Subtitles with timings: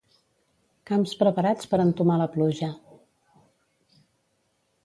[0.91, 2.71] Camps preparats per entomar la pluja.